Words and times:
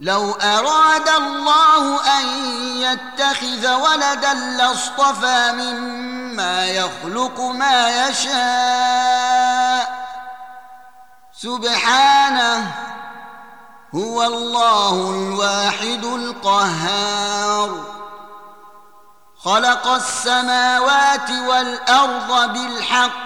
لو 0.00 0.32
أراد 0.32 1.08
الله 1.08 2.00
أن 2.18 2.26
يتخذ 2.76 3.74
ولدا 3.74 4.34
لاصطفى 4.34 5.52
مما 5.52 6.66
يخلق 6.66 7.40
ما 7.40 8.08
يشاء. 8.08 10.06
سبحانه 11.32 12.74
هو 13.94 14.22
الله 14.22 15.10
الواحد 15.10 16.04
القهار. 16.04 17.84
خلق 19.44 19.86
السماوات 19.86 21.30
والأرض 21.30 22.52
بالحق 22.52 23.25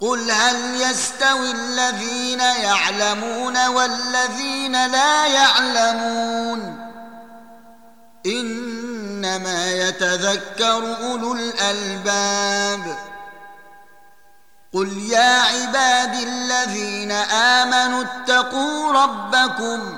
قل 0.00 0.30
هل 0.30 0.80
يستوي 0.80 1.50
الذين 1.50 2.40
يعلمون 2.40 3.66
والذين 3.66 4.86
لا 4.86 5.26
يعلمون 5.26 6.90
انما 8.26 9.72
يتذكر 9.72 10.96
اولو 11.02 11.32
الالباب 11.32 12.96
قل 14.74 14.98
يا 15.10 15.42
عباد 15.42 16.14
الذين 16.14 17.12
امنوا 17.32 18.02
اتقوا 18.02 18.92
ربكم 18.92 19.96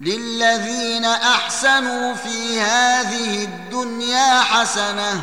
للذين 0.00 1.04
احسنوا 1.04 2.14
في 2.14 2.60
هذه 2.60 3.44
الدنيا 3.44 4.40
حسنه 4.40 5.22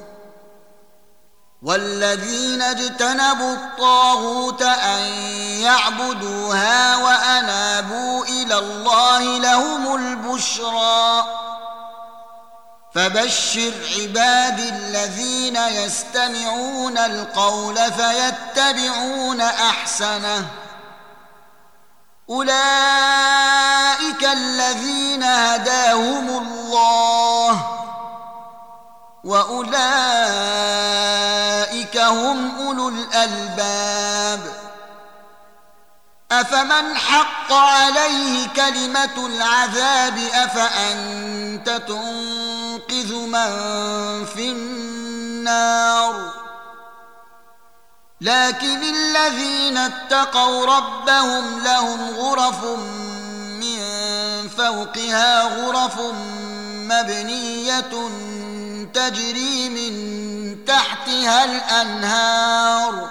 والذين 1.61 2.61
اجتنبوا 2.61 3.53
الطاغوت 3.53 4.61
أن 4.61 4.99
يعبدوها 5.61 6.95
وأنابوا 6.95 8.25
إلى 8.25 8.57
الله 8.57 9.39
لهم 9.39 9.95
البشرى. 9.95 11.25
فبشر 12.95 13.73
عبادي 13.99 14.69
الذين 14.69 15.55
يستمعون 15.55 16.97
القول 16.97 17.75
فيتبعون 17.91 19.41
أحسنه. 19.41 20.47
أولئك 22.29 24.23
الذين 24.23 25.23
هداهم 25.23 26.29
الله. 26.29 27.67
واولئك 31.95 31.97
هم 31.97 32.67
أولو 32.67 32.89
الألباب. 32.89 34.39
أفمن 36.31 36.97
حق 36.97 37.53
عليه 37.53 38.47
كلمة 38.47 39.27
العذاب 39.27 40.17
أفأنت 40.33 41.69
تنقذ 41.87 43.13
من 43.15 43.51
في 44.25 44.51
النار؟ 44.51 46.31
لكن 48.21 48.83
الذين 48.83 49.77
اتقوا 49.77 50.65
ربهم 50.65 51.63
لهم 51.63 52.09
غرف 52.09 52.63
من 53.61 53.79
فوقها 54.57 55.43
غرف 55.43 55.99
مبنية 56.91 57.91
تجري 58.93 59.69
من 59.69 60.11
تحتها 60.67 61.43
الأنهار. 61.43 63.09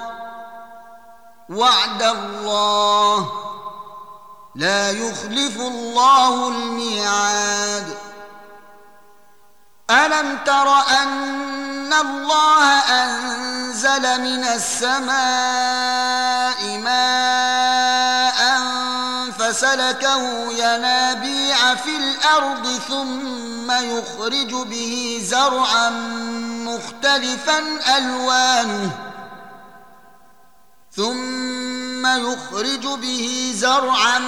وعد 1.48 2.02
الله 2.02 3.32
لا 4.54 4.90
يخلف 4.90 5.60
الله 5.60 6.48
الميعاد. 6.48 7.96
ألم 9.90 10.38
تر 10.46 10.68
أن 11.02 11.92
الله 11.92 12.64
أنزل 12.78 14.20
من 14.20 14.44
السماء 14.44 16.10
ماء 16.50 16.69
فسلكه 19.50 20.52
ينابيع 20.52 21.74
في 21.74 21.96
الأرض 21.96 22.66
ثم 22.88 23.70
يخرج 23.70 24.54
به 24.54 25.20
زرعا 25.24 25.90
مختلفا 26.66 27.58
ألوانه 27.98 28.90
ثم 30.96 32.06
يخرج 32.06 32.86
به 32.86 33.52
زرعا 33.54 34.18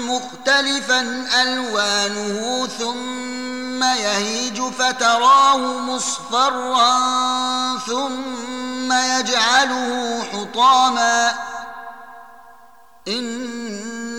مختلفا 0.00 1.26
ألوانه 1.42 2.66
ثم 2.78 3.82
يهيج 3.82 4.62
فتراه 4.62 5.56
مصفرا 5.58 6.98
ثم 7.78 8.92
يجعله 8.92 10.22
حطاما 10.32 11.52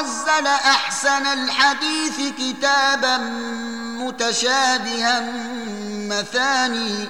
الله 0.00 0.06
نزل 0.06 0.46
أحسن 0.46 1.26
الحديث 1.26 2.34
كتابا 2.38 3.16
متشابها 3.98 5.20
مثاني 6.08 7.08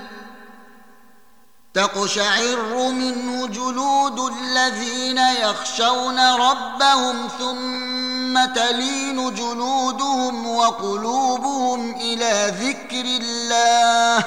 تقشعر 1.74 2.90
منه 2.90 3.46
جلود 3.46 4.32
الذين 4.32 5.18
يخشون 5.18 6.18
ربهم 6.34 7.28
ثم 7.38 8.44
تلين 8.54 9.34
جلودهم 9.34 10.48
وقلوبهم 10.48 11.94
إلى 11.94 12.54
ذكر 12.60 13.04
الله. 13.04 14.24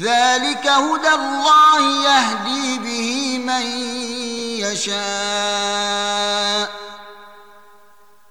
ذلك 0.00 0.66
هدى 0.66 1.14
الله 1.14 1.80
يهدي 2.04 2.78
به 2.78 3.38
من 3.38 3.66
يشاء. 4.62 6.47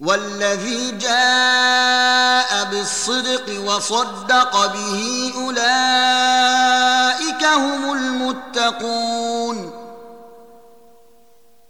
والذي 0.00 0.90
جاء 0.90 2.64
بالصدق 2.64 3.60
وصدق 3.60 4.66
به 4.66 5.32
أولئك 5.36 7.44
هم 7.44 7.92
المتقون. 7.92 9.72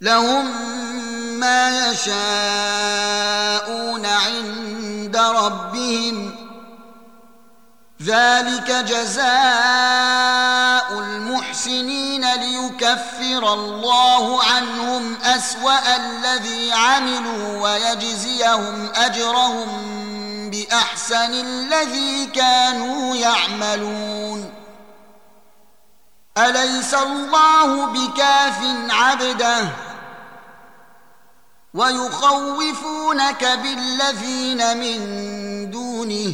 لهم 0.01 0.45
ما 1.39 1.91
يشاءون 1.91 4.05
عند 4.05 5.17
ربهم. 5.17 6.35
ذلك 8.03 8.71
جزاء 8.71 9.27
المحسنين. 10.99 11.96
ليكفر 12.87 13.53
الله 13.53 14.43
عنهم 14.43 15.15
أسوأ 15.15 15.95
الذي 15.95 16.73
عملوا 16.73 17.61
ويجزيهم 17.61 18.89
أجرهم 18.95 19.69
بأحسن 20.49 21.33
الذي 21.33 22.25
كانوا 22.25 23.15
يعملون. 23.15 24.53
أليس 26.37 26.93
الله 26.93 27.85
بكاف 27.85 28.59
عبده؟ 28.89 29.69
ويخوفونك 31.73 33.43
بالذين 33.63 34.77
من 34.77 35.71
دونه. 35.71 36.33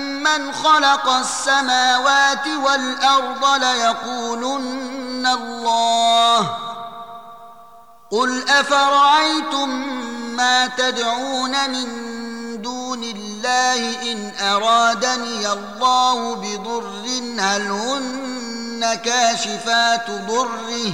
من 0.37 0.53
خلق 0.53 1.09
السماوات 1.09 2.47
والارض 2.47 3.63
ليقولن 3.63 5.27
الله 5.27 6.49
قل 8.11 8.49
افرايتم 8.49 9.69
ما 10.35 10.67
تدعون 10.67 11.69
من 11.69 11.87
دون 12.61 13.03
الله 13.03 14.11
ان 14.11 14.31
ارادني 14.41 15.51
الله 15.53 16.35
بضر 16.35 16.81
هل 17.39 17.71
هن 17.71 18.99
كاشفات 19.05 20.11
ضره 20.11 20.93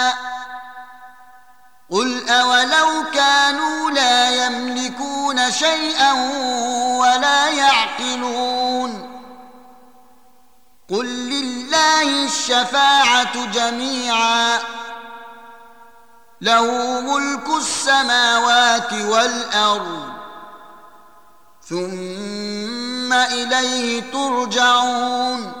شيئا 5.61 6.13
ولا 6.99 7.49
يعقلون 7.49 9.21
قل 10.89 11.05
لله 11.05 12.25
الشفاعة 12.25 13.45
جميعا 13.45 14.59
له 16.41 16.65
ملك 17.01 17.49
السماوات 17.57 18.93
والأرض 18.93 20.09
ثم 21.69 23.13
إليه 23.13 24.11
ترجعون 24.11 25.60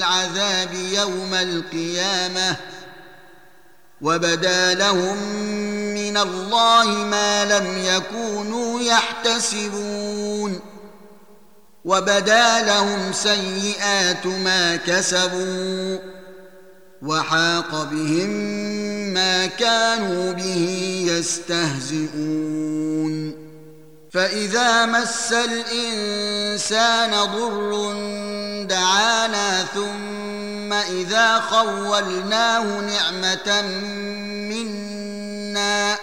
العذاب 0.00 0.74
يوم 0.74 1.34
القيامة 1.34 2.56
وبدا 4.00 4.74
لهم 4.74 5.16
من 5.94 6.16
الله 6.16 6.84
ما 6.86 7.44
لم 7.44 7.78
يكونوا 7.84 8.80
يحتسبون 8.80 10.60
وبدا 11.84 12.62
لهم 12.62 13.12
سيئات 13.12 14.26
ما 14.26 14.76
كسبوا 14.76 15.98
وحاق 17.02 17.84
بهم 17.84 18.30
ما 19.14 19.46
كانوا 19.46 20.32
به 20.32 21.04
يستهزئون 21.08 22.79
فإذا 24.12 24.86
مس 24.86 25.32
الإنسان 25.32 27.10
ضر 27.10 27.92
دعانا 28.64 29.64
ثم 29.64 30.72
إذا 30.72 31.40
خولناه 31.40 32.80
نعمة 32.80 33.62
منا 34.50 35.98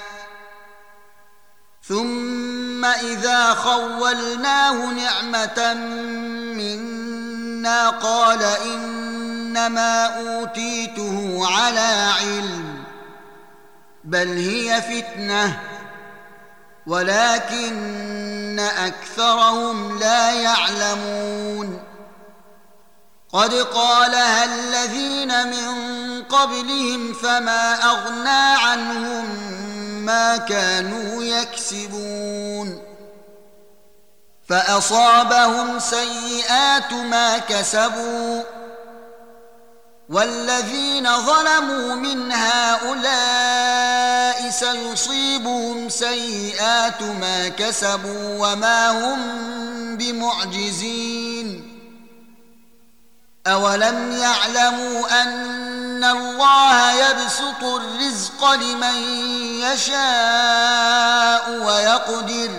ثم 1.84 2.86
إذا 2.86 3.54
خولناه 3.54 4.92
نعمة 4.92 5.74
منا 6.54 7.90
قال 7.90 8.44
ان 8.44 8.98
إنما 9.58 10.06
أوتيته 10.06 11.48
على 11.52 12.14
علم 12.20 12.84
بل 14.04 14.28
هي 14.28 14.82
فتنة 14.82 15.60
ولكن 16.88 18.60
أكثرهم 18.60 20.00
لا 20.00 20.32
يعلمون. 20.32 21.84
قد 23.34 23.54
قالها 23.54 24.46
الذين 24.46 25.48
من 25.48 26.24
قبلهم 26.24 27.14
فما 27.14 27.84
أغنى 27.84 28.64
عنهم 28.64 29.26
ما 30.06 30.38
كانوا 30.38 31.24
يكسبون. 31.24 32.84
فأصابهم 34.50 35.80
سيئات 35.80 36.94
ما 36.94 37.38
كسبوا. 37.38 38.44
والذين 40.10 41.18
ظلموا 41.22 41.96
من 41.96 42.32
هؤلاء 42.32 43.77
سيصيبهم 44.60 45.90
سيئات 45.90 47.02
ما 47.02 47.48
كسبوا 47.48 48.48
وما 48.48 48.92
هم 48.92 49.20
بمعجزين. 49.98 51.78
أولم 53.48 54.12
يعلموا 54.12 55.22
أن 55.22 56.04
الله 56.04 56.92
يبسط 56.92 57.64
الرزق 57.64 58.54
لمن 58.54 58.96
يشاء 59.62 61.50
ويقدر 61.50 62.50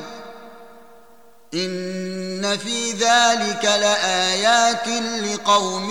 إن 1.55 2.59
في 2.59 2.93
ذلك 2.93 3.65
لآيات 3.65 4.89
لقوم 5.23 5.91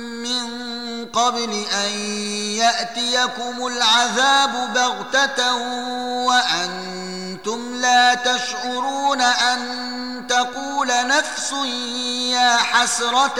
قبل 1.05 1.65
أن 1.73 1.91
يأتيكم 2.57 3.67
العذاب 3.67 4.73
بغتة 4.73 5.55
وأنتم 6.25 7.75
لا 7.75 8.13
تشعرون 8.15 9.21
أن 9.21 9.61
تقول 10.29 10.87
نفس 11.07 11.51
يا 12.31 12.57
حسرة 12.57 13.39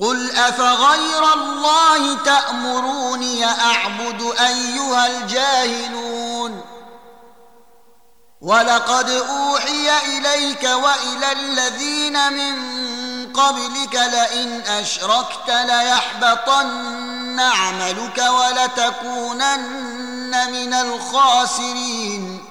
قل 0.00 0.36
افغير 0.36 1.32
الله 1.32 2.16
تامروني 2.24 3.44
اعبد 3.44 4.34
ايها 4.40 5.06
الجاهلون 5.06 6.60
ولقد 8.40 9.10
اوحي 9.10 10.18
اليك 10.18 10.62
والى 10.62 11.32
الذين 11.32 12.32
من 12.32 12.80
قبلك 13.32 13.94
لئن 13.94 14.60
اشركت 14.60 15.48
ليحبطن 15.48 17.40
عملك 17.40 18.18
ولتكونن 18.18 19.70
من 20.52 20.74
الخاسرين 20.74 22.44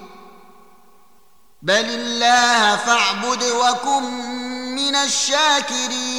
بل 1.62 1.86
الله 1.86 2.76
فاعبد 2.76 3.44
وكن 3.44 4.04
من 4.76 4.96
الشاكرين 4.96 6.19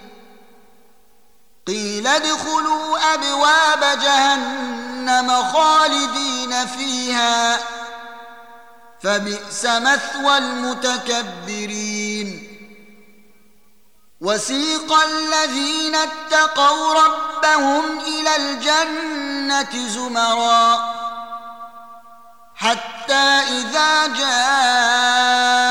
قيل 1.71 2.07
ادخلوا 2.07 3.13
أبواب 3.13 3.99
جهنم 3.99 5.43
خالدين 5.53 6.67
فيها. 6.67 7.59
فبئس 9.03 9.65
مثوى 9.65 10.37
المتكبرين. 10.37 12.27
وسيق 14.21 14.93
الذين 14.93 15.95
اتقوا 15.95 16.93
ربهم 16.93 17.99
إلى 17.99 18.35
الجنة 18.35 19.87
زمرا. 19.87 20.93
حتى 22.55 23.39
إذا 23.49 24.07
جاءوها 24.07 25.70